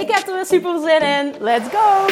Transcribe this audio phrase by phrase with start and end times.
[0.00, 1.34] Ik heb er weer super zin in.
[1.40, 2.06] Let's go!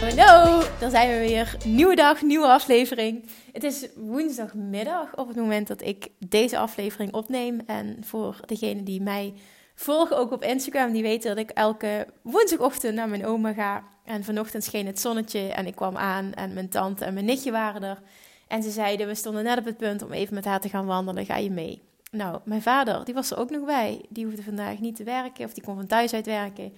[0.00, 1.56] Hallo, daar zijn we weer.
[1.64, 3.24] Nieuwe dag, nieuwe aflevering.
[3.52, 7.60] Het is woensdagmiddag op het moment dat ik deze aflevering opneem.
[7.66, 9.34] En voor degenen die mij
[9.74, 13.82] volgen, ook op Instagram, die weten dat ik elke woensdagochtend naar mijn oma ga.
[14.04, 17.50] En vanochtend scheen het zonnetje en ik kwam aan en mijn tante en mijn nichtje
[17.50, 18.02] waren er.
[18.48, 20.86] En ze zeiden, we stonden net op het punt om even met haar te gaan
[20.86, 21.82] wandelen, ga je mee?
[22.10, 24.04] Nou, mijn vader, die was er ook nog bij.
[24.08, 26.72] Die hoefde vandaag niet te werken of die kon van thuis uit werken.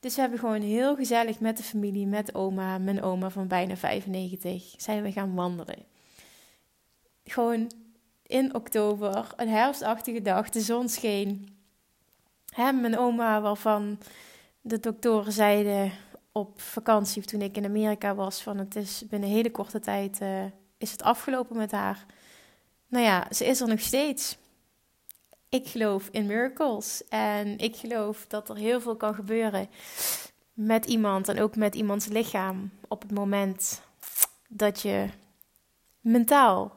[0.00, 3.76] Dus we hebben gewoon heel gezellig met de familie, met oma, mijn oma van bijna
[3.76, 5.84] 95, zijn we gaan wandelen.
[7.24, 7.70] Gewoon
[8.26, 11.56] in oktober, een herfstachtige dag, de zon scheen.
[12.54, 13.98] Hem, mijn oma, waarvan
[14.60, 15.92] de doktoren zeiden
[16.32, 20.44] op vakantie, toen ik in Amerika was, van het is binnen hele korte tijd uh,
[20.78, 22.06] is het afgelopen met haar.
[22.88, 24.36] Nou ja, ze is er nog steeds
[25.52, 27.02] ik geloof in miracles.
[27.08, 29.68] En ik geloof dat er heel veel kan gebeuren
[30.52, 33.82] met iemand en ook met iemands lichaam op het moment
[34.48, 35.08] dat je
[36.00, 36.72] mentaal,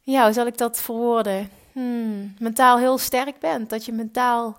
[0.00, 1.50] ja, hoe zal ik dat verwoorden?
[1.72, 3.70] Hmm, mentaal heel sterk bent.
[3.70, 4.56] Dat je mentaal,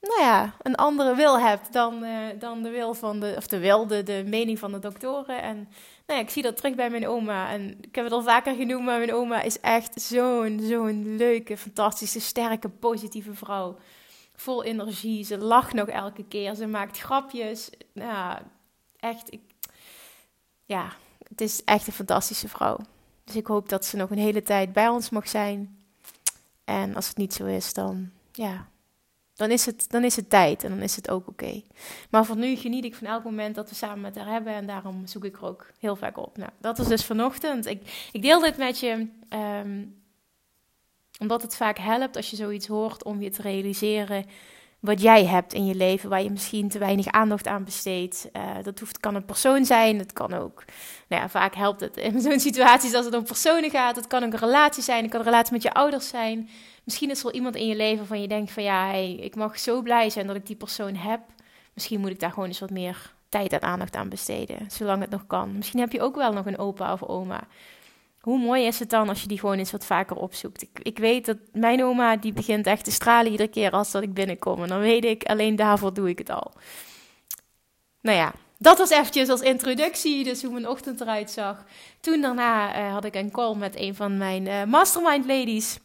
[0.00, 3.58] nou ja, een andere wil hebt dan, uh, dan de wil van de, of de
[3.58, 5.42] wil, de, de mening van de doktoren.
[5.42, 5.56] En
[6.06, 7.50] nou ja, ik zie dat terug bij mijn oma.
[7.50, 11.56] En ik heb het al vaker genoemd, maar mijn oma is echt zo'n, zo'n leuke,
[11.56, 13.76] fantastische, sterke, positieve vrouw.
[14.34, 15.24] Vol energie.
[15.24, 16.54] Ze lacht nog elke keer.
[16.54, 17.70] Ze maakt grapjes.
[17.92, 18.38] Nou,
[19.00, 19.32] echt.
[19.32, 19.40] Ik,
[20.64, 20.92] ja,
[21.28, 22.78] het is echt een fantastische vrouw.
[23.24, 25.84] Dus ik hoop dat ze nog een hele tijd bij ons mag zijn.
[26.64, 28.68] En als het niet zo is, dan ja,
[29.36, 31.62] dan is het, dan is het tijd en dan is het ook oké.
[32.10, 34.52] Maar voor nu geniet ik van elk moment dat we samen met haar hebben.
[34.52, 36.36] En daarom zoek ik er ook heel vaak op.
[36.36, 37.66] Nou, dat was dus vanochtend.
[37.66, 39.84] Ik, ik deel dit met je ehm,
[41.18, 44.24] omdat het vaak helpt als je zoiets hoort om je te realiseren
[44.80, 48.28] wat jij hebt in je leven, waar je misschien te weinig aandacht aan besteedt.
[48.32, 50.64] Uh, dat hoeft, kan een persoon zijn, het kan ook,
[51.08, 53.96] nou ja, vaak helpt het in zo'n situaties als het om personen gaat.
[53.96, 56.48] Het kan ook een relatie zijn, het kan een relatie met je ouders zijn.
[56.84, 59.58] Misschien is er wel iemand in je leven van je denkt van ja, ik mag
[59.58, 61.20] zo blij zijn dat ik die persoon heb.
[61.72, 65.10] Misschien moet ik daar gewoon eens wat meer tijd en aandacht aan besteden, zolang het
[65.10, 65.56] nog kan.
[65.56, 67.46] Misschien heb je ook wel nog een opa of oma
[68.26, 70.62] hoe mooi is het dan als je die gewoon eens wat vaker opzoekt?
[70.62, 74.02] Ik, ik weet dat mijn oma, die begint echt te stralen iedere keer als dat
[74.02, 74.62] ik binnenkom.
[74.62, 76.52] En dan weet ik, alleen daarvoor doe ik het al.
[78.00, 81.64] Nou ja, dat was eventjes als introductie, dus hoe mijn ochtend eruit zag.
[82.00, 85.78] Toen daarna uh, had ik een call met een van mijn uh, mastermind ladies.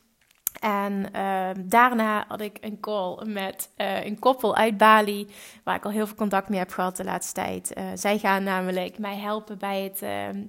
[0.60, 5.28] En uh, daarna had ik een call met uh, een koppel uit Bali,
[5.64, 7.74] waar ik al heel veel contact mee heb gehad de laatste tijd.
[7.78, 10.44] Uh, zij gaan namelijk mij helpen bij het, ehm,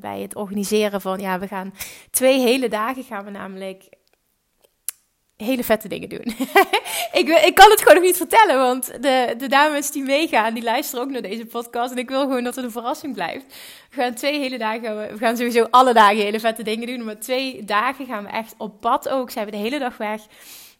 [0.00, 1.74] bij het organiseren van, ja, we gaan
[2.10, 3.88] twee hele dagen gaan we namelijk
[5.36, 6.24] hele vette dingen doen.
[7.20, 10.62] ik, ik kan het gewoon nog niet vertellen, want de, de dames die meegaan, die
[10.62, 11.92] luisteren ook naar deze podcast.
[11.92, 13.44] En ik wil gewoon dat het een verrassing blijft.
[13.90, 17.04] We gaan twee hele dagen, we gaan sowieso alle dagen hele vette dingen doen.
[17.04, 19.30] Maar twee dagen gaan we echt op pad ook.
[19.30, 20.22] Zijn we de hele dag weg.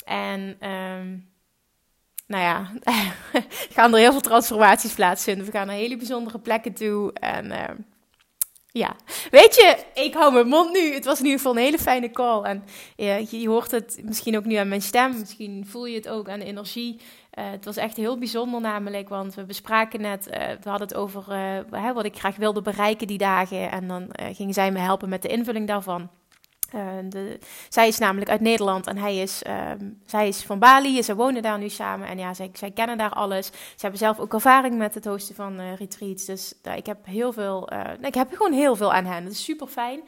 [0.04, 1.28] En um,
[2.26, 2.72] nou ja,
[3.74, 5.46] gaan er heel veel transformaties plaatsvinden.
[5.46, 7.12] We gaan naar hele bijzondere plekken toe.
[7.12, 7.64] En uh,
[8.78, 8.96] ja,
[9.30, 10.94] weet je, ik hou mijn mond nu.
[10.94, 12.42] Het was in ieder geval een hele fijne call.
[12.42, 12.64] En
[13.30, 15.18] je hoort het misschien ook nu aan mijn stem.
[15.18, 17.00] Misschien voel je het ook aan de energie.
[17.38, 20.96] Uh, het was echt heel bijzonder namelijk, want we bespraken net, uh, we hadden het
[20.96, 21.24] over
[21.70, 23.70] uh, wat ik graag wilde bereiken die dagen.
[23.70, 26.10] En dan ging zij me helpen met de invulling daarvan.
[27.08, 29.70] De, zij is namelijk uit Nederland en hij is, uh,
[30.06, 31.02] zij is van Bali.
[31.02, 33.46] Ze wonen daar nu samen en ja, zij, zij kennen daar alles.
[33.46, 36.24] Ze hebben zelf ook ervaring met het hosten van uh, retreats.
[36.24, 37.68] Dus ik heb heel veel,
[38.00, 39.22] ik heb gewoon heel veel aan hen.
[39.22, 40.00] Dat is super fijn.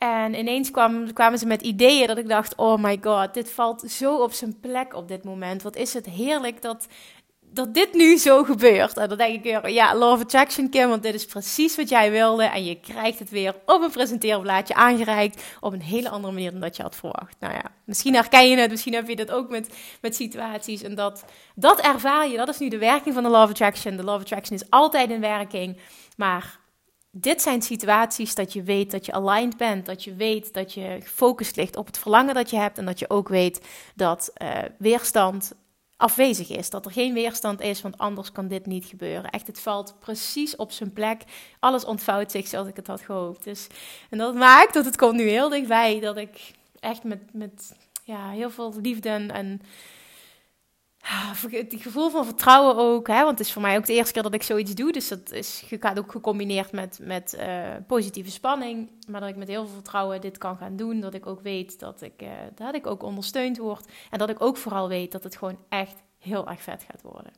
[0.00, 3.80] En ineens kwam, kwamen ze met ideeën dat ik dacht: oh my god, dit valt
[3.90, 5.62] zo op zijn plek op dit moment.
[5.62, 6.86] Wat is het heerlijk dat
[7.52, 8.96] dat dit nu zo gebeurt.
[8.96, 12.10] En dan denk ik weer, ja, Love Attraction Kim, want dit is precies wat jij
[12.10, 12.44] wilde.
[12.44, 16.60] En je krijgt het weer op een presenteerblaadje aangereikt op een hele andere manier dan
[16.60, 17.36] dat je had verwacht.
[17.40, 20.82] Nou ja, misschien herken je het, misschien heb je dat ook met, met situaties.
[20.82, 21.24] En dat,
[21.54, 23.96] dat ervaar je, dat is nu de werking van de Love Attraction.
[23.96, 25.80] De Love Attraction is altijd in werking,
[26.16, 26.58] maar
[27.12, 30.98] dit zijn situaties dat je weet dat je aligned bent, dat je weet dat je
[31.02, 33.60] gefocust ligt op het verlangen dat je hebt en dat je ook weet
[33.94, 34.48] dat uh,
[34.78, 35.52] weerstand
[36.00, 36.70] afwezig is.
[36.70, 39.30] Dat er geen weerstand is, want anders kan dit niet gebeuren.
[39.30, 41.22] Echt, het valt precies op zijn plek.
[41.58, 43.44] Alles ontvouwt zich zoals ik het had gehoopt.
[43.44, 43.66] Dus,
[44.10, 46.50] en dat maakt dat het komt nu heel dichtbij dat ik
[46.80, 49.60] echt met, met ja, heel veel liefde en
[51.50, 53.06] het gevoel van vertrouwen ook.
[53.08, 53.24] Hè?
[53.24, 54.92] Want het is voor mij ook de eerste keer dat ik zoiets doe.
[54.92, 55.64] Dus dat is
[55.98, 58.90] ook gecombineerd met, met uh, positieve spanning.
[59.08, 61.00] Maar dat ik met heel veel vertrouwen dit kan gaan doen.
[61.00, 63.88] Dat ik ook weet dat ik, uh, dat ik ook ondersteund word.
[64.10, 67.32] En dat ik ook vooral weet dat het gewoon echt heel erg vet gaat worden.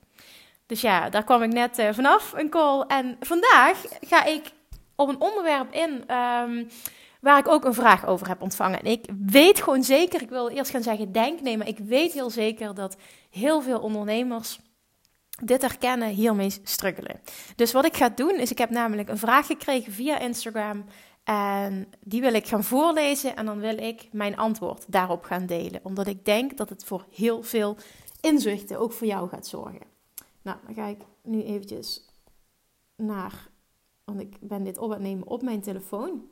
[0.67, 2.85] Dus ja, daar kwam ik net uh, vanaf, een call.
[2.89, 4.53] En vandaag ga ik
[4.95, 6.17] op een onderwerp in.
[6.17, 6.69] Um,
[7.23, 8.81] waar ik ook een vraag over heb ontvangen.
[8.81, 12.13] En ik weet gewoon zeker, ik wil eerst gaan zeggen denk, nee, maar ik weet
[12.13, 12.97] heel zeker dat
[13.31, 14.61] heel veel ondernemers
[15.43, 17.21] dit herkennen, hiermee struggelen.
[17.57, 20.85] Dus wat ik ga doen, is ik heb namelijk een vraag gekregen via Instagram.
[21.25, 25.81] En die wil ik gaan voorlezen en dan wil ik mijn antwoord daarop gaan delen.
[25.83, 27.77] Omdat ik denk dat het voor heel veel
[28.21, 29.87] inzichten ook voor jou gaat zorgen.
[30.43, 32.09] Nou, dan ga ik nu eventjes
[32.97, 33.49] naar,
[34.05, 36.31] want ik ben dit op het nemen op mijn telefoon.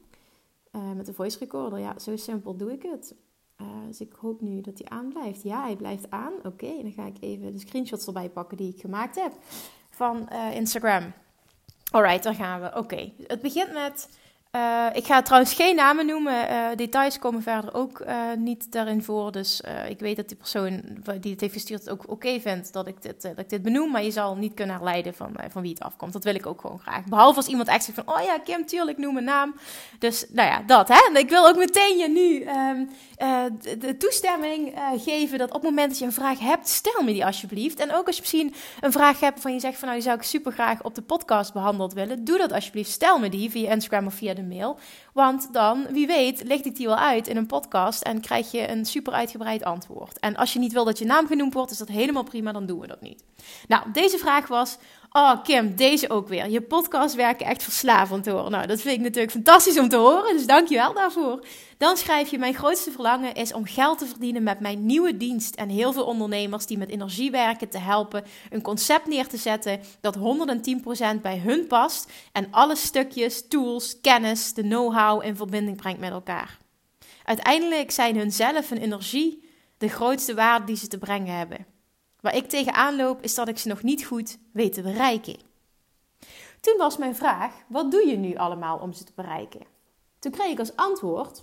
[0.73, 1.79] Uh, met de voice recorder.
[1.79, 3.15] Ja, zo simpel doe ik het.
[3.61, 5.43] Uh, dus ik hoop nu dat hij aanblijft.
[5.43, 6.33] Ja, hij blijft aan.
[6.43, 9.33] Oké, dan ga ik even de screenshots erbij pakken die ik gemaakt heb
[9.91, 11.13] van uh, Instagram.
[11.91, 12.77] Alright, daar gaan we.
[12.77, 14.09] Oké, het begint met
[14.57, 16.51] uh, ik ga trouwens geen namen noemen.
[16.51, 19.33] Uh, details komen verder ook uh, niet daarin voor.
[19.33, 20.83] Dus ik weet dat die persoon
[21.21, 23.91] die het heeft gestuurd ook oké vindt dat ik, dit, dat ik dit benoem.
[23.91, 26.13] Maar je zal niet kunnen herleiden van, van wie het afkomt.
[26.13, 27.05] Dat wil ik ook gewoon graag.
[27.05, 29.55] Behalve als iemand echt zegt van, oh ja, Kim, tuurlijk, noem mijn naam.
[29.99, 31.19] Dus nou ja, dat hè.
[31.19, 32.91] Ik wil ook meteen je nu um,
[33.61, 37.13] de, de, toestemming geven dat op het moment dat je een vraag hebt, stel me
[37.13, 37.81] die alsjeblieft.
[37.81, 40.19] En ook als je misschien een vraag hebt van je zegt van, nou, die zou
[40.19, 42.25] ik super graag op de podcast behandeld willen.
[42.25, 42.91] Doe dat alsjeblieft.
[42.91, 44.79] Stel me die via Instagram of via de mail.
[45.13, 48.71] Want dan, wie weet, licht ik die wel uit in een podcast en krijg je
[48.71, 50.19] een super uitgebreid antwoord.
[50.19, 52.67] En als je niet wil dat je naam genoemd wordt, is dat helemaal prima, dan
[52.67, 53.25] doen we dat niet.
[53.69, 54.79] Nou, deze vraag was:
[55.13, 56.49] Oh, Kim, deze ook weer.
[56.49, 58.51] Je podcast werken echt verslavend hoor.
[58.51, 61.45] Nou, dat vind ik natuurlijk fantastisch om te horen, dus dank je wel daarvoor.
[61.79, 65.55] Dan schrijf je: Mijn grootste verlangen is om geld te verdienen met mijn nieuwe dienst.
[65.55, 69.81] En heel veel ondernemers die met energie werken te helpen een concept neer te zetten
[70.01, 72.13] dat 110% bij hun past.
[72.33, 76.59] En alle stukjes, tools, kennis, de know-how in verbinding brengt met elkaar.
[77.25, 79.49] Uiteindelijk zijn hun zelf en energie
[79.79, 81.67] de grootste waarde die ze te brengen hebben.
[82.21, 85.37] Waar ik tegenaan loop is dat ik ze nog niet goed weet te bereiken.
[86.61, 89.67] Toen was mijn vraag: wat doe je nu allemaal om ze te bereiken?
[90.19, 91.43] Toen kreeg ik als antwoord: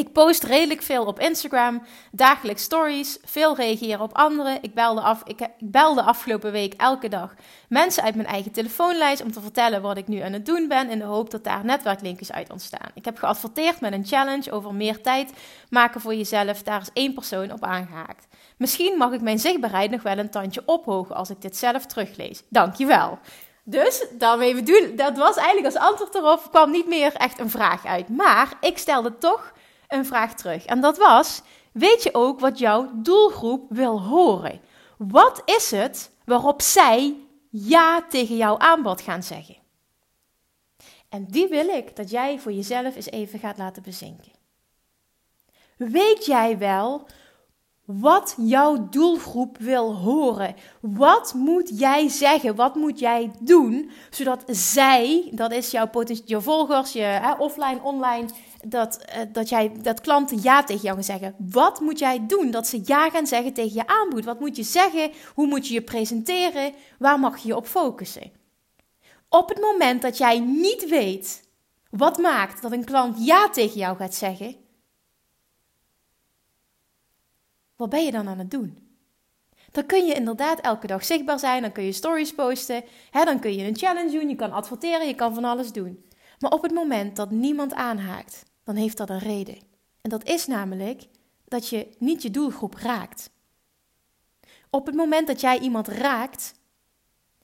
[0.00, 1.82] ik post redelijk veel op Instagram,
[2.12, 4.58] dagelijks stories, veel reageren op anderen.
[4.62, 7.34] Ik belde, af, ik, belde afgelopen week elke dag
[7.68, 10.90] mensen uit mijn eigen telefoonlijst om te vertellen wat ik nu aan het doen ben,
[10.90, 12.90] in de hoop dat daar netwerklinkjes uit ontstaan.
[12.94, 15.32] Ik heb geadverteerd met een challenge over meer tijd
[15.70, 16.62] maken voor jezelf.
[16.62, 18.26] Daar is één persoon op aangehaakt.
[18.56, 22.42] Misschien mag ik mijn zichtbaarheid nog wel een tandje ophogen als ik dit zelf teruglees.
[22.48, 23.18] Dankjewel.
[23.64, 27.86] Dus daarmee bedoel, dat was eigenlijk als antwoord erop, kwam niet meer echt een vraag
[27.86, 28.08] uit.
[28.08, 29.52] Maar ik stelde toch
[29.90, 30.64] een vraag terug.
[30.64, 31.42] En dat was:
[31.72, 34.60] Weet je ook wat jouw doelgroep wil horen?
[34.96, 37.16] Wat is het waarop zij
[37.50, 39.56] ja tegen jouw aanbod gaan zeggen?
[41.08, 44.32] En die wil ik dat jij voor jezelf eens even gaat laten bezinken.
[45.76, 47.06] Weet jij wel
[47.98, 50.54] wat jouw doelgroep wil horen.
[50.80, 52.54] Wat moet jij zeggen?
[52.54, 53.90] Wat moet jij doen?
[54.10, 58.28] Zodat zij, dat is jouw potentiële volgers, je hè, offline, online,
[58.66, 61.34] dat, uh, dat, jij, dat klanten ja tegen jou gaan zeggen.
[61.38, 62.50] Wat moet jij doen?
[62.50, 64.24] Dat ze ja gaan zeggen tegen je aanbod.
[64.24, 65.10] Wat moet je zeggen?
[65.34, 66.72] Hoe moet je je presenteren?
[66.98, 68.30] Waar mag je je op focussen?
[69.28, 71.48] Op het moment dat jij niet weet
[71.90, 74.56] wat maakt dat een klant ja tegen jou gaat zeggen,
[77.80, 78.78] wat ben je dan aan het doen?
[79.70, 83.40] Dan kun je inderdaad elke dag zichtbaar zijn, dan kun je stories posten, hè, dan
[83.40, 86.04] kun je een challenge doen, je kan adverteren, je kan van alles doen.
[86.38, 89.58] Maar op het moment dat niemand aanhaakt, dan heeft dat een reden.
[90.00, 91.06] En dat is namelijk
[91.44, 93.30] dat je niet je doelgroep raakt.
[94.70, 96.54] Op het moment dat jij iemand raakt,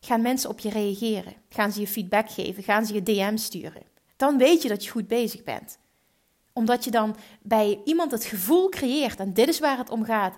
[0.01, 1.35] gaan mensen op je reageren.
[1.49, 3.83] Gaan ze je feedback geven, gaan ze je DM sturen.
[4.17, 5.79] Dan weet je dat je goed bezig bent
[6.57, 10.35] omdat je dan bij iemand het gevoel creëert, en dit is waar het om gaat.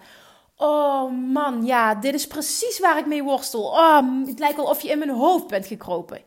[0.56, 3.62] Oh man, ja, dit is precies waar ik mee worstel.
[3.62, 6.22] Oh, het lijkt wel of je in mijn hoofd bent gekropen.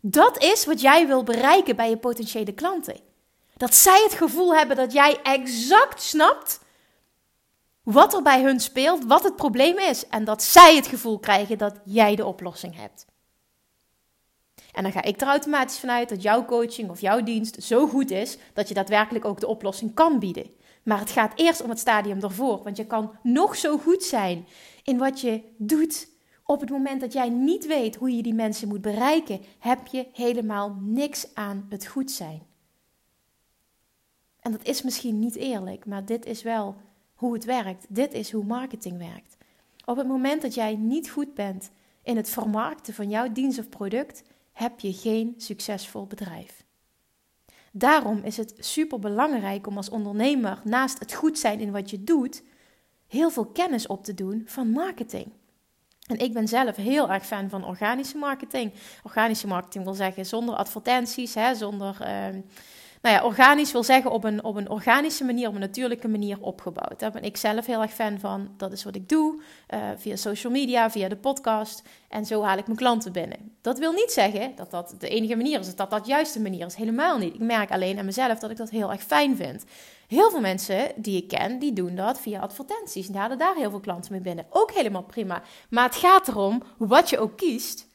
[0.00, 2.96] Dat is wat jij wil bereiken bij je potentiële klanten.
[3.56, 6.60] Dat zij het gevoel hebben dat jij exact snapt
[7.82, 10.08] wat er bij hun speelt, wat het probleem is.
[10.08, 13.06] En dat zij het gevoel krijgen dat jij de oplossing hebt.
[14.74, 18.10] En dan ga ik er automatisch vanuit dat jouw coaching of jouw dienst zo goed
[18.10, 20.50] is dat je daadwerkelijk ook de oplossing kan bieden.
[20.82, 24.46] Maar het gaat eerst om het stadium daarvoor, want je kan nog zo goed zijn
[24.82, 26.08] in wat je doet.
[26.44, 30.06] Op het moment dat jij niet weet hoe je die mensen moet bereiken, heb je
[30.12, 32.42] helemaal niks aan het goed zijn.
[34.40, 36.76] En dat is misschien niet eerlijk, maar dit is wel
[37.14, 37.86] hoe het werkt.
[37.88, 39.36] Dit is hoe marketing werkt.
[39.84, 41.70] Op het moment dat jij niet goed bent
[42.02, 44.22] in het vermarkten van jouw dienst of product,
[44.54, 46.64] heb je geen succesvol bedrijf.
[47.72, 52.04] Daarom is het super belangrijk om als ondernemer, naast het goed zijn in wat je
[52.04, 52.42] doet,
[53.06, 55.32] heel veel kennis op te doen van marketing.
[56.06, 58.72] En ik ben zelf heel erg fan van organische marketing.
[59.02, 61.96] Organische marketing wil zeggen zonder advertenties, hè, zonder.
[62.00, 62.40] Uh,
[63.04, 66.40] nou ja, organisch wil zeggen op een, op een organische manier, op een natuurlijke manier
[66.40, 67.00] opgebouwd.
[67.00, 68.48] Daar ben ik zelf heel erg fan van.
[68.56, 69.42] Dat is wat ik doe
[69.74, 71.82] uh, via social media, via de podcast.
[72.08, 73.56] En zo haal ik mijn klanten binnen.
[73.60, 76.66] Dat wil niet zeggen dat dat de enige manier is, dat dat de juiste manier
[76.66, 76.74] is.
[76.74, 77.34] Helemaal niet.
[77.34, 79.64] Ik merk alleen aan mezelf dat ik dat heel erg fijn vind.
[80.08, 83.06] Heel veel mensen die ik ken, die doen dat via advertenties.
[83.06, 84.46] En die halen daar heel veel klanten mee binnen.
[84.50, 85.42] Ook helemaal prima.
[85.70, 87.86] Maar het gaat erom, wat je ook kiest,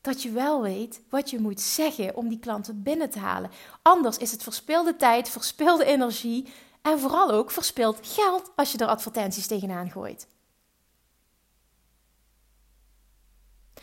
[0.00, 3.50] dat je wel weet wat je moet zeggen om die klanten binnen te halen.
[3.82, 6.52] Anders is het verspilde tijd, verspilde energie
[6.82, 10.26] en vooral ook verspild geld als je er advertenties tegenaan gooit.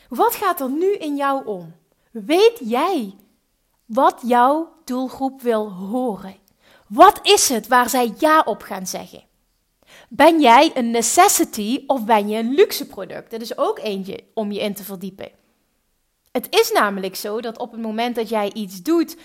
[0.10, 1.76] Wat gaat er nu in jou om?
[2.12, 3.16] Weet jij
[3.86, 6.36] wat jouw doelgroep wil horen?
[6.88, 9.24] Wat is het waar zij ja op gaan zeggen?
[10.10, 13.32] Ben jij een necessity of ben je een luxe product?
[13.32, 15.32] Dat is ook eentje om je in te verdiepen.
[16.38, 19.18] Het is namelijk zo dat op het moment dat jij iets doet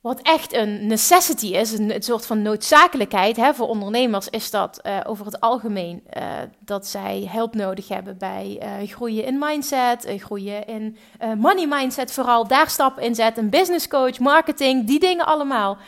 [0.00, 3.36] wat echt een necessity is, een, soort van noodzakelijkheid.
[3.36, 6.24] Hè, voor ondernemers is dat uh, over het algemeen uh,
[6.58, 10.96] dat zij hulp nodig hebben bij uh, groeien in mindset, groeien in
[11.36, 12.46] money mindset vooral.
[12.46, 15.78] Daar stappen in zetten, een business coach, marketing, die dingen allemaal.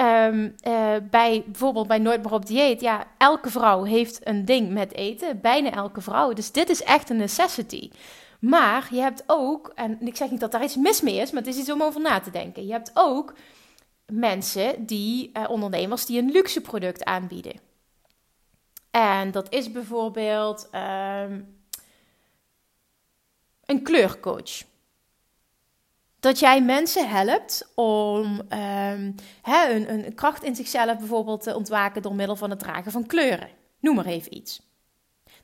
[0.00, 0.54] Um,
[1.10, 5.40] bij bijvoorbeeld bij Nooit meer op dieet, ja, elke vrouw heeft een ding met eten,
[5.40, 6.32] bijna elke vrouw.
[6.32, 7.90] Dus dit is echt een necessity.
[8.40, 11.42] Maar je hebt ook, en ik zeg niet dat daar iets mis mee is, maar
[11.42, 12.66] het is iets om over na te denken.
[12.66, 13.34] Je hebt ook
[14.06, 17.60] mensen die, uh, ondernemers, die een luxe product aanbieden.
[18.90, 21.58] En dat is bijvoorbeeld um,
[23.64, 24.62] een kleurcoach.
[26.20, 28.42] Dat jij mensen helpt om
[29.42, 33.06] hè, een, een kracht in zichzelf bijvoorbeeld te ontwaken door middel van het dragen van
[33.06, 33.48] kleuren.
[33.78, 34.62] Noem maar even iets.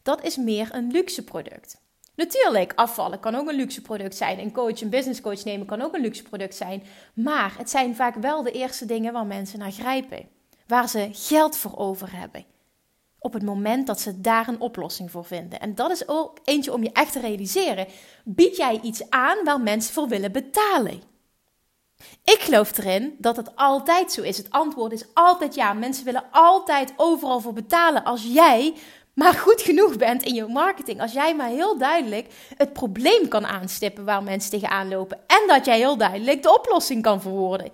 [0.03, 1.85] Dat is meer een luxe product.
[2.17, 4.39] Natuurlijk, afvallen kan ook een luxe product zijn.
[4.39, 6.83] Een coach, een business coach nemen kan ook een luxe product zijn.
[7.15, 10.29] Maar het zijn vaak wel de eerste dingen waar mensen naar grijpen.
[10.67, 12.45] Waar ze geld voor over hebben.
[13.19, 15.61] Op het moment dat ze daar een oplossing voor vinden.
[15.61, 17.87] En dat is ook eentje om je echt te realiseren.
[18.25, 21.03] Bied jij iets aan waar mensen voor willen betalen?
[22.25, 24.37] Ik geloof erin dat het altijd zo is.
[24.37, 25.73] Het antwoord is altijd ja.
[25.73, 28.05] Mensen willen altijd overal voor betalen.
[28.05, 28.75] Als jij
[29.17, 31.01] maar goed genoeg bent in je marketing.
[31.01, 35.19] Als jij maar heel duidelijk het probleem kan aanstippen waar mensen tegenaan lopen.
[35.27, 37.71] En dat jij heel duidelijk de oplossing kan verwoorden.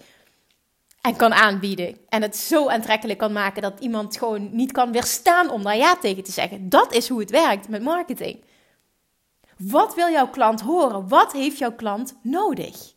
[1.00, 1.96] En kan aanbieden.
[2.08, 5.96] En het zo aantrekkelijk kan maken dat iemand gewoon niet kan weerstaan om daar ja
[5.96, 6.68] tegen te zeggen.
[6.68, 8.44] Dat is hoe het werkt met marketing.
[9.56, 11.08] Wat wil jouw klant horen?
[11.08, 12.92] Wat heeft jouw klant nodig?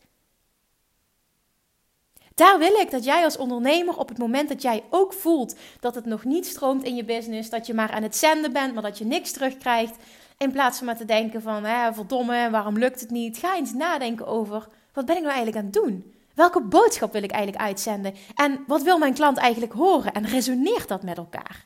[2.35, 5.95] Daar wil ik dat jij als ondernemer op het moment dat jij ook voelt dat
[5.95, 8.83] het nog niet stroomt in je business, dat je maar aan het zenden bent, maar
[8.83, 9.95] dat je niks terugkrijgt,
[10.37, 13.37] in plaats van maar te denken van, hè, verdomme, waarom lukt het niet?
[13.37, 16.13] Ga eens nadenken over, wat ben ik nou eigenlijk aan het doen?
[16.33, 18.13] Welke boodschap wil ik eigenlijk uitzenden?
[18.35, 20.13] En wat wil mijn klant eigenlijk horen?
[20.13, 21.65] En resoneert dat met elkaar?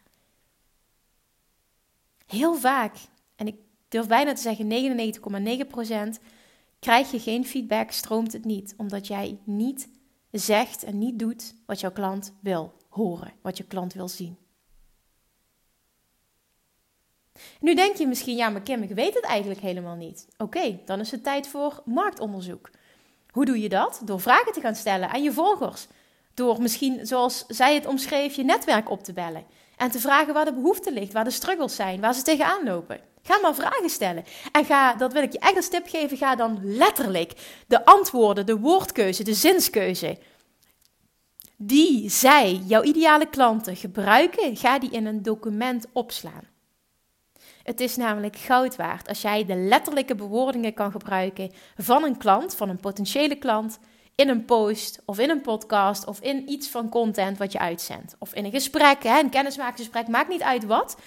[2.25, 2.95] Heel vaak,
[3.35, 3.55] en ik
[3.87, 5.15] durf bijna te zeggen
[6.19, 6.23] 99,9%,
[6.79, 9.87] krijg je geen feedback, stroomt het niet, omdat jij niet
[10.31, 14.37] zegt en niet doet wat jouw klant wil horen, wat je klant wil zien.
[17.59, 20.27] Nu denk je misschien, ja, maar Kim, ik weet het eigenlijk helemaal niet.
[20.37, 22.69] Oké, dan is het tijd voor marktonderzoek.
[23.31, 24.01] Hoe doe je dat?
[24.05, 25.87] Door vragen te gaan stellen aan je volgers.
[26.33, 29.45] Door misschien, zoals zij het omschreef, je netwerk op te bellen.
[29.75, 32.99] En te vragen waar de behoefte ligt, waar de struggles zijn, waar ze tegenaan lopen.
[33.29, 34.23] Ga maar vragen stellen.
[34.51, 37.33] En ga, dat wil ik je echt als tip geven, ga dan letterlijk
[37.67, 40.17] de antwoorden, de woordkeuze, de zinskeuze
[41.57, 46.47] die zij, jouw ideale klanten, gebruiken, ga die in een document opslaan.
[47.63, 52.55] Het is namelijk goud waard als jij de letterlijke bewoordingen kan gebruiken van een klant,
[52.55, 53.79] van een potentiële klant,
[54.15, 58.15] in een post of in een podcast of in iets van content wat je uitzendt.
[58.19, 60.97] Of in een gesprek, een kennismakingsgesprek, maakt niet uit wat.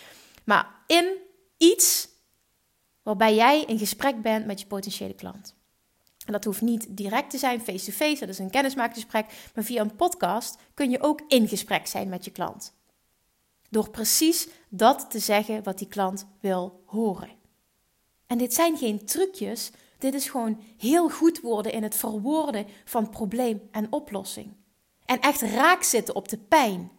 [0.45, 1.17] Maar in
[1.57, 2.11] iets
[3.03, 5.55] waarbij jij in gesprek bent met je potentiële klant.
[6.27, 9.51] En dat hoeft niet direct te zijn, face-to-face, dat is een kennismakingsgesprek.
[9.55, 12.75] Maar via een podcast kun je ook in gesprek zijn met je klant.
[13.71, 17.31] Door precies dat te zeggen wat die klant wil horen.
[18.27, 23.11] En dit zijn geen trucjes, dit is gewoon heel goed worden in het verwoorden van
[23.11, 24.53] probleem en oplossing.
[25.05, 26.91] En echt raak zitten op de pijn.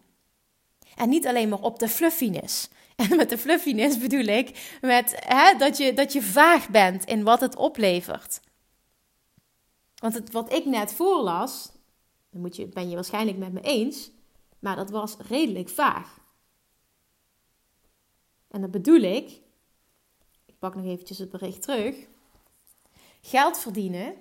[0.94, 2.68] En niet alleen maar op de fluffiness.
[2.96, 7.22] En met de fluffiness bedoel ik met, hè, dat, je, dat je vaag bent in
[7.22, 8.40] wat het oplevert.
[9.94, 11.72] Want het, wat ik net voorlas,
[12.30, 14.10] dan moet je, ben je waarschijnlijk met me eens,
[14.58, 16.18] maar dat was redelijk vaag.
[18.48, 19.40] En dat bedoel ik,
[20.46, 21.96] ik pak nog eventjes het bericht terug.
[23.20, 24.14] Geld verdienen.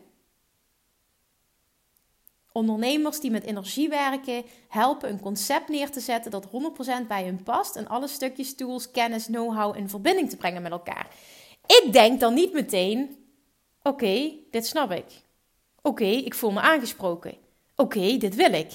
[2.53, 7.43] Ondernemers die met energie werken, helpen een concept neer te zetten dat 100% bij hun
[7.43, 11.07] past en alle stukjes, tools, kennis, know-how in verbinding te brengen met elkaar.
[11.65, 13.25] Ik denk dan niet meteen:
[13.81, 15.05] oké, dit snap ik.
[15.81, 17.37] Oké, ik voel me aangesproken.
[17.75, 18.71] Oké, dit wil ik.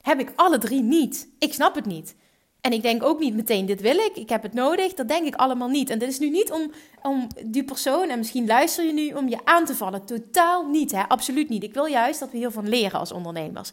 [0.00, 1.28] Heb ik alle drie niet.
[1.38, 2.14] Ik snap het niet.
[2.60, 4.94] En ik denk ook niet meteen, dit wil ik, ik heb het nodig.
[4.94, 5.90] Dat denk ik allemaal niet.
[5.90, 6.70] En dit is nu niet om,
[7.02, 10.04] om die persoon, en misschien luister je nu, om je aan te vallen.
[10.04, 11.08] Totaal niet, hè?
[11.08, 11.62] absoluut niet.
[11.62, 13.72] Ik wil juist dat we heel van leren als ondernemers.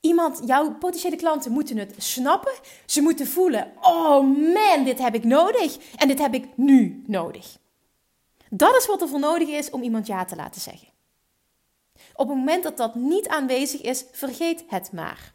[0.00, 2.52] Iemand, jouw potentiële klanten moeten het snappen.
[2.86, 4.20] Ze moeten voelen, oh
[4.54, 5.76] man, dit heb ik nodig.
[5.96, 7.56] En dit heb ik nu nodig.
[8.50, 10.88] Dat is wat er voor nodig is om iemand ja te laten zeggen.
[12.14, 15.33] Op het moment dat dat niet aanwezig is, vergeet het maar.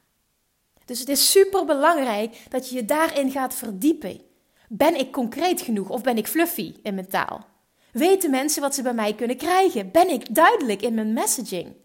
[0.89, 4.22] Dus het is super belangrijk dat je je daarin gaat verdiepen.
[4.69, 7.46] Ben ik concreet genoeg of ben ik fluffy in mijn taal?
[7.91, 9.91] Weten mensen wat ze bij mij kunnen krijgen?
[9.91, 11.75] Ben ik duidelijk in mijn messaging?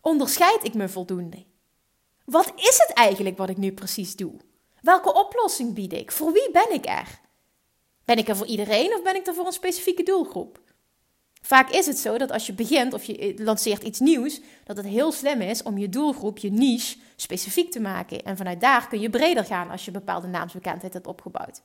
[0.00, 1.44] Onderscheid ik me voldoende?
[2.24, 4.34] Wat is het eigenlijk wat ik nu precies doe?
[4.80, 6.12] Welke oplossing bied ik?
[6.12, 7.20] Voor wie ben ik er?
[8.04, 10.60] Ben ik er voor iedereen of ben ik er voor een specifieke doelgroep?
[11.42, 14.86] Vaak is het zo dat als je begint of je lanceert iets nieuws, dat het
[14.86, 18.22] heel slim is om je doelgroep, je niche, specifiek te maken.
[18.24, 21.62] En vanuit daar kun je breder gaan als je bepaalde naamsbekendheid hebt opgebouwd.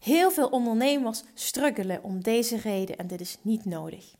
[0.00, 4.14] Heel veel ondernemers struggelen om deze reden en dit is niet nodig.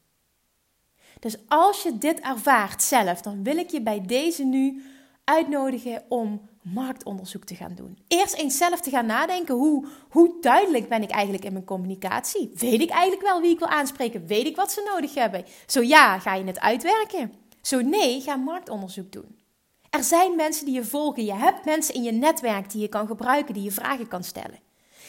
[1.20, 4.82] Dus als je dit ervaart zelf, dan wil ik je bij deze nu
[5.24, 7.98] uitnodigen om marktonderzoek te gaan doen.
[8.08, 12.50] Eerst eens zelf te gaan nadenken, hoe, hoe duidelijk ben ik eigenlijk in mijn communicatie?
[12.54, 14.26] Weet ik eigenlijk wel wie ik wil aanspreken?
[14.26, 15.44] Weet ik wat ze nodig hebben?
[15.66, 17.32] Zo ja, ga je het uitwerken?
[17.62, 19.38] Zo nee, ga marktonderzoek doen.
[19.90, 21.24] Er zijn mensen die je volgen.
[21.24, 24.58] Je hebt mensen in je netwerk die je kan gebruiken, die je vragen kan stellen.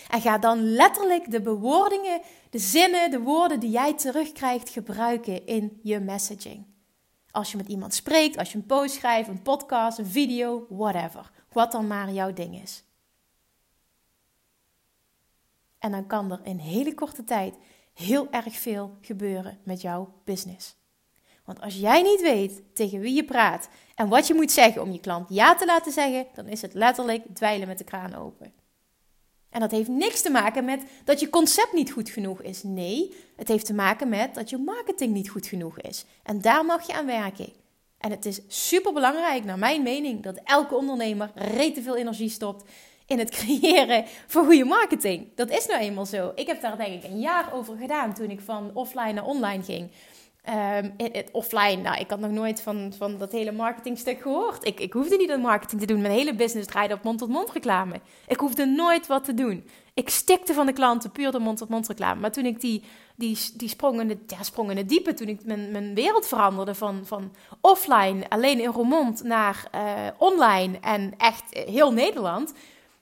[0.09, 5.79] En ga dan letterlijk de bewoordingen, de zinnen, de woorden die jij terugkrijgt gebruiken in
[5.83, 6.65] je messaging.
[7.31, 11.31] Als je met iemand spreekt, als je een post schrijft, een podcast, een video, whatever.
[11.51, 12.83] Wat dan maar jouw ding is.
[15.79, 17.55] En dan kan er in hele korte tijd
[17.93, 20.75] heel erg veel gebeuren met jouw business.
[21.45, 24.91] Want als jij niet weet tegen wie je praat en wat je moet zeggen om
[24.91, 28.60] je klant ja te laten zeggen, dan is het letterlijk dweilen met de kraan open.
[29.51, 32.63] En dat heeft niks te maken met dat je concept niet goed genoeg is.
[32.63, 36.05] Nee, het heeft te maken met dat je marketing niet goed genoeg is.
[36.23, 37.49] En daar mag je aan werken.
[37.97, 42.63] En het is super belangrijk, naar mijn mening, dat elke ondernemer rete veel energie stopt
[43.05, 45.27] in het creëren van goede marketing.
[45.35, 46.31] Dat is nou eenmaal zo.
[46.35, 49.63] Ik heb daar denk ik een jaar over gedaan toen ik van offline naar online
[49.63, 49.91] ging.
[50.49, 50.95] Um,
[51.31, 54.65] offline, nou, ik had nog nooit van, van dat hele marketingstuk gehoord.
[54.65, 56.01] Ik, ik hoefde niet aan marketing te doen.
[56.01, 58.01] Mijn hele business draaide op mond-tot-mond reclame.
[58.27, 59.69] Ik hoefde nooit wat te doen.
[59.93, 62.19] Ik stikte van de klanten puur de mond-tot-mond reclame.
[62.19, 62.83] Maar toen ik die,
[63.15, 67.01] die, die sprong, in de, ja, sprong diepe, toen ik mijn, mijn wereld veranderde van,
[67.05, 69.81] van offline, alleen in Roermond, naar uh,
[70.17, 72.53] online en echt heel Nederland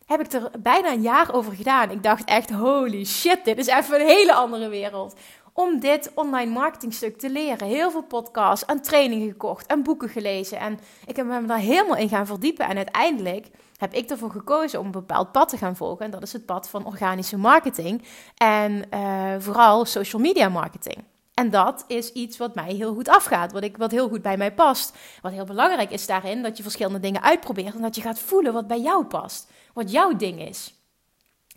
[0.10, 1.92] heb ik er bijna een jaar over gedaan.
[1.92, 5.16] Ik dacht echt, holy shit, dit is even een hele andere wereld
[5.60, 7.68] om dit online marketingstuk te leren.
[7.68, 10.60] Heel veel podcasts en trainingen gekocht en boeken gelezen.
[10.60, 12.68] En ik heb me daar helemaal in gaan verdiepen.
[12.68, 16.06] En uiteindelijk heb ik ervoor gekozen om een bepaald pad te gaan volgen.
[16.06, 18.04] En dat is het pad van organische marketing
[18.36, 21.04] en uh, vooral social media marketing.
[21.34, 24.38] En dat is iets wat mij heel goed afgaat, wat, ik, wat heel goed bij
[24.38, 24.98] mij past.
[25.22, 28.54] Wat heel belangrijk is daarin, dat je verschillende dingen uitprobeert en dat je gaat voelen
[28.54, 30.79] wat bij jou past, wat jouw ding is.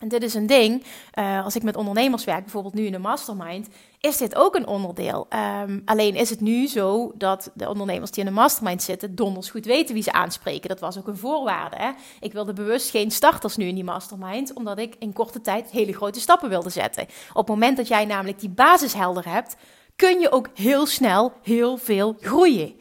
[0.03, 0.85] En dit is een ding,
[1.19, 3.69] uh, als ik met ondernemers werk, bijvoorbeeld nu in een mastermind,
[4.01, 5.27] is dit ook een onderdeel.
[5.63, 9.51] Um, alleen is het nu zo dat de ondernemers die in een mastermind zitten, donders
[9.51, 10.69] goed weten wie ze aanspreken.
[10.69, 11.77] Dat was ook een voorwaarde.
[11.77, 11.91] Hè?
[12.21, 15.93] Ik wilde bewust geen starters nu in die mastermind, omdat ik in korte tijd hele
[15.93, 17.07] grote stappen wilde zetten.
[17.29, 19.57] Op het moment dat jij namelijk die basis helder hebt,
[19.97, 22.75] kun je ook heel snel heel veel groeien.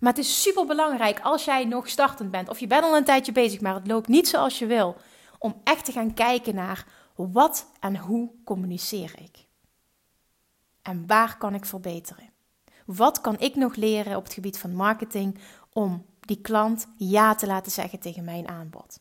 [0.00, 3.04] Maar het is super belangrijk als jij nog startend bent, of je bent al een
[3.04, 4.96] tijdje bezig, maar het loopt niet zoals je wil
[5.40, 9.46] om echt te gaan kijken naar Wat en hoe communiceer ik?
[10.82, 12.30] En waar kan ik verbeteren?
[12.84, 15.38] Wat kan ik nog leren op het gebied van marketing
[15.72, 19.00] om die klant ja te laten zeggen tegen mijn aanbod?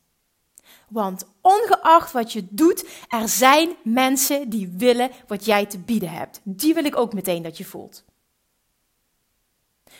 [0.89, 6.41] Want ongeacht wat je doet, er zijn mensen die willen wat jij te bieden hebt.
[6.43, 8.03] Die wil ik ook meteen dat je voelt.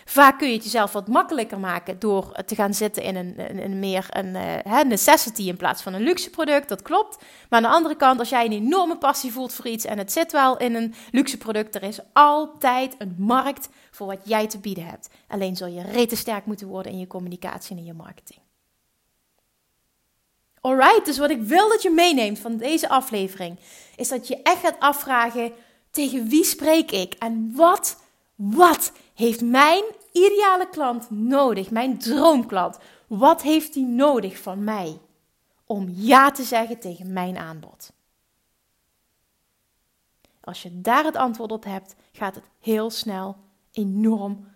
[0.05, 3.79] Vaak kun je het jezelf wat makkelijker maken door te gaan zitten in een, een,
[3.79, 4.35] meer een
[4.67, 6.69] uh, necessity in plaats van een luxe product.
[6.69, 7.17] Dat klopt.
[7.49, 10.11] Maar aan de andere kant, als jij een enorme passie voelt voor iets en het
[10.11, 14.59] zit wel in een luxe product, er is altijd een markt voor wat jij te
[14.59, 15.09] bieden hebt.
[15.27, 18.39] Alleen zul je rete sterk moeten worden in je communicatie en in je marketing.
[20.61, 23.59] Alright, dus wat ik wil dat je meeneemt van deze aflevering,
[23.95, 25.51] is dat je echt gaat afvragen:
[25.91, 27.97] tegen wie spreek ik en wat,
[28.39, 32.77] wat heeft mijn ideale klant nodig, mijn droomklant?
[33.07, 34.99] Wat heeft die nodig van mij
[35.65, 37.91] om ja te zeggen tegen mijn aanbod?
[40.41, 43.37] Als je daar het antwoord op hebt, gaat het heel snel
[43.71, 44.47] enorm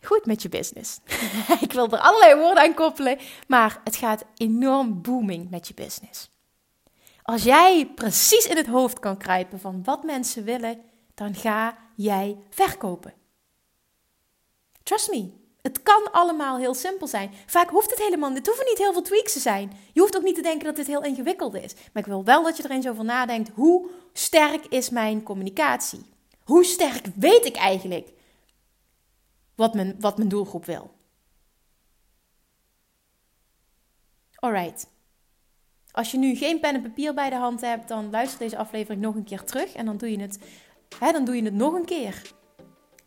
[0.00, 0.98] goed met je business.
[1.66, 6.30] ik wil er allerlei woorden aan koppelen, maar het gaat enorm booming met je business.
[7.22, 10.80] Als jij precies in het hoofd kan kruipen van wat mensen willen,
[11.18, 13.14] dan ga jij verkopen.
[14.82, 17.30] Trust me, het kan allemaal heel simpel zijn.
[17.46, 18.38] Vaak hoeft het helemaal niet.
[18.38, 19.72] Het hoeven niet heel veel tweaks te zijn.
[19.92, 21.74] Je hoeft ook niet te denken dat dit heel ingewikkeld is.
[21.74, 23.50] Maar ik wil wel dat je er eens over nadenkt.
[23.54, 26.06] Hoe sterk is mijn communicatie?
[26.44, 28.12] Hoe sterk weet ik eigenlijk
[29.54, 30.90] wat mijn, wat mijn doelgroep wil?
[34.34, 34.86] Alright.
[35.90, 39.02] Als je nu geen pen en papier bij de hand hebt, dan luister deze aflevering
[39.02, 39.72] nog een keer terug.
[39.72, 40.38] En dan doe je het,
[40.98, 42.22] hè, dan doe je het nog een keer.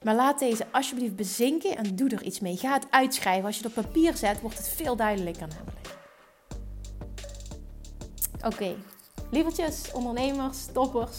[0.04, 2.58] Maar laat deze alsjeblieft bezinken en doe er iets mee.
[2.58, 3.46] Ga het uitschrijven.
[3.46, 5.80] Als je het op papier zet, wordt het veel duidelijker namelijk.
[8.46, 8.76] Oké,
[9.32, 11.18] lievertjes, ondernemers, toppers.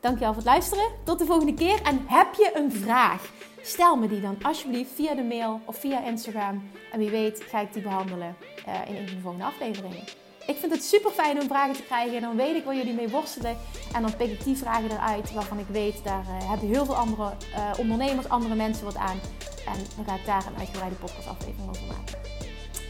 [0.00, 0.90] Dankjewel voor het luisteren.
[1.04, 1.82] Tot de volgende keer.
[1.82, 3.30] En heb je een vraag?
[3.62, 6.70] Stel me die dan alsjeblieft via de mail of via Instagram.
[6.92, 8.36] En wie weet ga ik die behandelen
[8.68, 10.04] uh, in een van de volgende afleveringen.
[10.46, 12.16] Ik vind het super fijn om vragen te krijgen.
[12.16, 13.56] En dan weet ik waar jullie mee worstelen.
[13.94, 16.96] En dan pik ik die vragen eruit waarvan ik weet, daar uh, hebben heel veel
[16.96, 19.20] andere uh, ondernemers, andere mensen wat aan.
[19.66, 22.18] En dan ga ik daar een uitgebreide podcastaflevering over maken.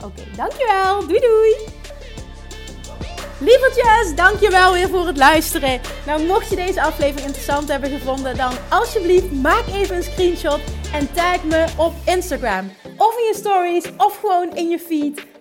[0.04, 1.06] Oké, dankjewel.
[1.06, 1.54] Doei doei.
[3.38, 5.80] Lievertjes, dankjewel weer voor het luisteren.
[6.06, 10.60] Nou, mocht je deze aflevering interessant hebben gevonden, dan alsjeblieft maak even een screenshot
[10.92, 12.70] en tag me op Instagram.
[12.96, 15.33] Of in je stories, of gewoon in je feed.